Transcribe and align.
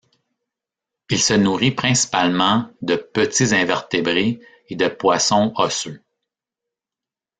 Il 1.11 1.21
se 1.21 1.35
nourrit 1.35 1.73
principalement 1.75 2.67
de 2.81 2.95
petits 2.95 3.53
invertébrés 3.53 4.39
et 4.67 4.75
de 4.75 4.87
poissons 4.87 5.53
osseux. 5.57 6.01